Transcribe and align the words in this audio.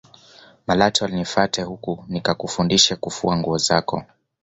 malatwa 0.67 1.07
nifate 1.07 1.63
huku 1.63 2.05
nikakufundishe 2.07 2.95
kufua 2.95 3.37
nguo 3.37 3.57
zako 3.57 4.03